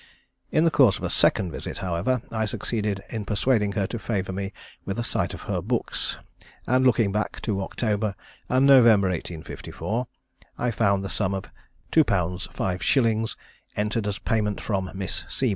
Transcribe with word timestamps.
In 0.51 0.63
the 0.63 0.71
course 0.71 0.97
of 0.97 1.03
a 1.03 1.11
second 1.11 1.51
visit, 1.51 1.77
however, 1.77 2.23
I 2.31 2.45
succeeded 2.45 3.03
in 3.11 3.23
persuading 3.23 3.73
her 3.73 3.85
to 3.85 3.99
favour 3.99 4.33
me 4.33 4.51
with 4.83 4.97
a 4.97 5.03
sight 5.03 5.35
of 5.35 5.41
her 5.43 5.61
books, 5.61 6.17
and 6.65 6.83
looking 6.87 7.11
back 7.11 7.39
to 7.43 7.61
October 7.61 8.15
and 8.49 8.65
November, 8.65 9.09
1854, 9.09 10.07
I 10.57 10.71
found 10.71 11.05
the 11.05 11.07
sum 11.07 11.35
of 11.35 11.43
2_l_. 11.91 12.49
5_s_., 12.51 13.35
entered 13.75 14.07
as 14.07 14.17
payment 14.17 14.59
from 14.59 14.89
Miss 14.95 15.23
C. 15.29 15.49